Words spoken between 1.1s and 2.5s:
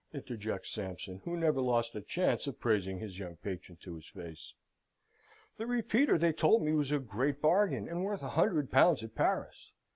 who never lost a chance